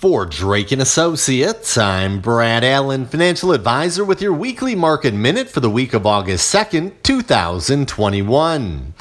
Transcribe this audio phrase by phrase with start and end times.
[0.00, 5.58] For Drake and Associates, I'm Brad Allen, financial advisor with your weekly market minute for
[5.58, 8.94] the week of August 2nd, 2021.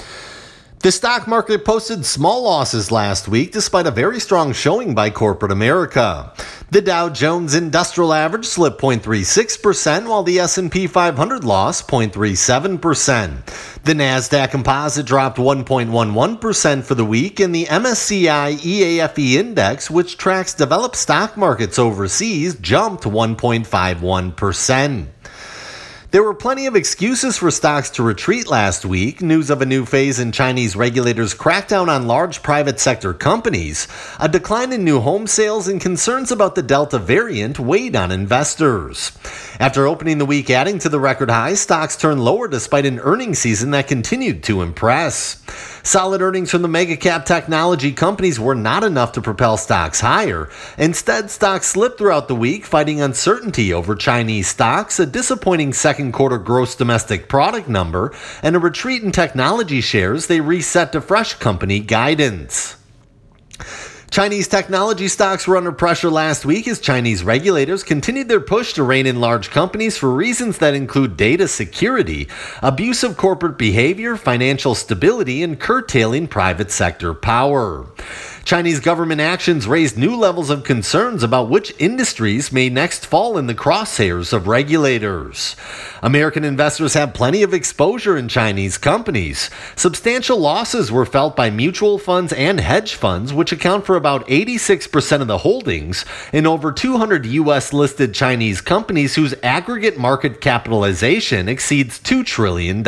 [0.87, 5.51] The stock market posted small losses last week despite a very strong showing by corporate
[5.51, 6.31] America.
[6.71, 13.83] The Dow Jones Industrial Average slipped 0.36% while the S&P 500 lost 0.37%.
[13.83, 20.53] The Nasdaq Composite dropped 1.11% for the week and the MSCI EAFE index, which tracks
[20.53, 25.07] developed stock markets overseas, jumped 1.51%.
[26.09, 29.21] There were plenty of excuses for stocks to retreat last week.
[29.21, 34.29] News of a new phase in Chinese regulators' crackdown on large private sector companies, a
[34.29, 39.11] decline in new home sales, and concerns about the Delta variant weighed on investors.
[39.59, 43.39] After opening the week adding to the record high, stocks turned lower despite an earnings
[43.39, 45.43] season that continued to impress.
[45.83, 50.49] Solid earnings from the mega cap technology companies were not enough to propel stocks higher.
[50.77, 56.37] Instead, stocks slipped throughout the week, fighting uncertainty over Chinese stocks, a disappointing second quarter
[56.37, 61.79] gross domestic product number, and a retreat in technology shares they reset to fresh company
[61.79, 62.75] guidance.
[64.11, 68.83] Chinese technology stocks were under pressure last week as Chinese regulators continued their push to
[68.83, 72.27] rein in large companies for reasons that include data security,
[72.61, 77.87] abusive corporate behavior, financial stability, and curtailing private sector power.
[78.47, 83.45] Chinese government actions raised new levels of concerns about which industries may next fall in
[83.45, 85.57] the crosshairs of regulators.
[86.01, 89.49] American investors have plenty of exposure in Chinese companies.
[89.75, 95.19] Substantial losses were felt by mutual funds and hedge funds, which account for about 86%
[95.19, 97.73] of the holdings in over 200 U.S.
[97.73, 102.81] listed Chinese companies whose aggregate market capitalization exceeds $2 trillion.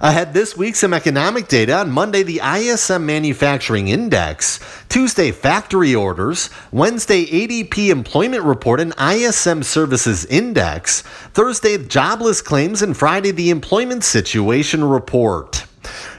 [0.00, 1.78] Ahead this week, some economic data.
[1.78, 4.60] On Monday, the ISM Manufacturing Index.
[4.90, 6.50] Tuesday, factory orders.
[6.70, 11.00] Wednesday, ADP Employment Report and ISM Services Index.
[11.32, 12.82] Thursday, jobless claims.
[12.82, 15.64] And Friday, the Employment Situation Report.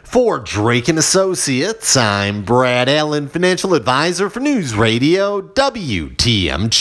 [0.01, 6.77] For Drake and Associates, I'm Brad Allen, financial advisor for News Radio WTMJ.